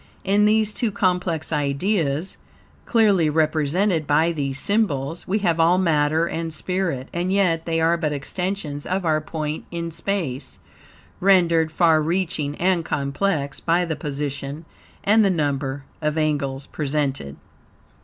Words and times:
In 0.23 0.47
these 0.47 0.73
two 0.73 0.91
complex 0.91 1.53
ideas, 1.53 2.37
clearly 2.87 3.29
represented 3.29 4.07
by 4.07 4.31
these 4.31 4.59
symbols, 4.59 5.27
we 5.27 5.37
have 5.45 5.59
ALL 5.59 5.77
matter 5.77 6.25
and 6.25 6.51
spirit; 6.51 7.07
and 7.13 7.31
yet 7.31 7.67
they 7.67 7.79
are 7.79 7.97
but 7.97 8.11
extensions 8.11 8.87
of 8.87 9.05
our 9.05 9.21
point 9.21 9.65
in 9.69 9.91
space, 9.91 10.57
rendered 11.19 11.71
far 11.71 12.01
reaching 12.01 12.55
and 12.55 12.83
complex, 12.83 13.59
by 13.59 13.85
the 13.85 13.95
position 13.95 14.65
and 15.03 15.23
the 15.23 15.29
number 15.29 15.83
of 16.01 16.17
angles 16.17 16.65
presented. 16.65 17.35